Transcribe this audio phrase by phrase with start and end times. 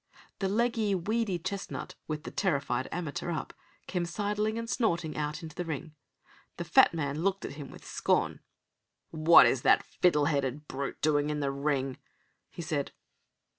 [0.39, 3.53] The leggy, weedy chestnut, with the terrified amateur up,
[3.85, 5.93] came sidling and snorting out into the ring.
[6.57, 8.39] The fat man looked at him with scorn.
[9.11, 11.99] "What is that fiddle headed brute doing in the ring?"
[12.49, 12.93] he said.